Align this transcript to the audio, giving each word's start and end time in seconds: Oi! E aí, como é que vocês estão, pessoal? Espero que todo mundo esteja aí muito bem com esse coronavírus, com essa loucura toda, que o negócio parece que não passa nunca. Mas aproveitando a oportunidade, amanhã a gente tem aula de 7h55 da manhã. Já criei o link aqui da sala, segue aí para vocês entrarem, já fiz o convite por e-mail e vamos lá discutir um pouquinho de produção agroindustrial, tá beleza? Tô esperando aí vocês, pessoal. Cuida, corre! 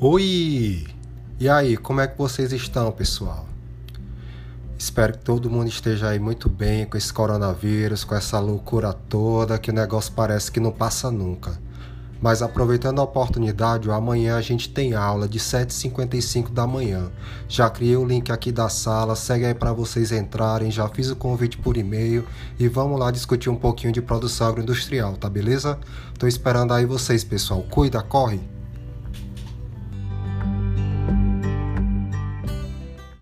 Oi! 0.00 0.86
E 1.40 1.48
aí, 1.48 1.76
como 1.76 2.00
é 2.00 2.06
que 2.06 2.16
vocês 2.16 2.52
estão, 2.52 2.92
pessoal? 2.92 3.48
Espero 4.78 5.14
que 5.14 5.24
todo 5.24 5.50
mundo 5.50 5.66
esteja 5.66 6.10
aí 6.10 6.20
muito 6.20 6.48
bem 6.48 6.86
com 6.86 6.96
esse 6.96 7.12
coronavírus, 7.12 8.04
com 8.04 8.14
essa 8.14 8.38
loucura 8.38 8.92
toda, 8.92 9.58
que 9.58 9.72
o 9.72 9.74
negócio 9.74 10.12
parece 10.12 10.52
que 10.52 10.60
não 10.60 10.70
passa 10.70 11.10
nunca. 11.10 11.58
Mas 12.22 12.42
aproveitando 12.42 13.00
a 13.00 13.02
oportunidade, 13.02 13.90
amanhã 13.90 14.36
a 14.36 14.40
gente 14.40 14.68
tem 14.68 14.94
aula 14.94 15.26
de 15.26 15.40
7h55 15.40 16.52
da 16.52 16.64
manhã. 16.64 17.10
Já 17.48 17.68
criei 17.68 17.96
o 17.96 18.04
link 18.04 18.30
aqui 18.30 18.52
da 18.52 18.68
sala, 18.68 19.16
segue 19.16 19.46
aí 19.46 19.54
para 19.54 19.72
vocês 19.72 20.12
entrarem, 20.12 20.70
já 20.70 20.88
fiz 20.88 21.10
o 21.10 21.16
convite 21.16 21.58
por 21.58 21.76
e-mail 21.76 22.24
e 22.56 22.68
vamos 22.68 23.00
lá 23.00 23.10
discutir 23.10 23.50
um 23.50 23.56
pouquinho 23.56 23.92
de 23.92 24.00
produção 24.00 24.46
agroindustrial, 24.46 25.16
tá 25.16 25.28
beleza? 25.28 25.76
Tô 26.16 26.28
esperando 26.28 26.72
aí 26.72 26.86
vocês, 26.86 27.24
pessoal. 27.24 27.62
Cuida, 27.62 28.00
corre! 28.00 28.57